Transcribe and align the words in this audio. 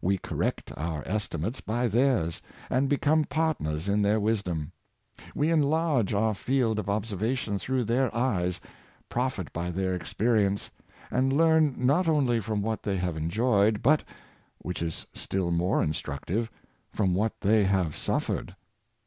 We 0.00 0.16
correct 0.16 0.72
our 0.78 1.02
estimates 1.06 1.60
by 1.60 1.88
theirs, 1.88 2.40
and 2.70 2.88
become 2.88 3.24
partners 3.24 3.86
in 3.86 4.00
their 4.00 4.18
wisdom. 4.18 4.72
We 5.34 5.50
enlarge 5.50 6.14
our 6.14 6.34
field 6.34 6.78
of 6.78 6.88
observation 6.88 7.58
through 7.58 7.84
their 7.84 8.08
eyes, 8.16 8.62
pro 9.10 9.28
fit 9.28 9.52
by 9.52 9.70
their 9.70 9.94
experience, 9.94 10.70
and 11.10 11.30
learn 11.34 11.74
not 11.76 12.08
only 12.08 12.40
from 12.40 12.62
what 12.62 12.82
they 12.82 12.96
have 12.96 13.18
enjoyed, 13.18 13.82
but— 13.82 14.04
which 14.64 14.80
is 14.80 15.06
still 15.12 15.50
more 15.50 15.82
instructive— 15.82 16.50
from 16.94 17.12
what 17.12 17.42
they 17.42 17.64
have 17.64 17.94
suffered. 17.94 18.56